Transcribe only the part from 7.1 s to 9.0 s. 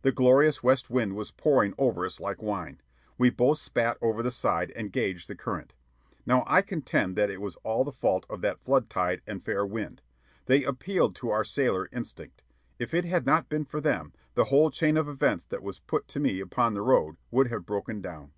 that it was all the fault of that flood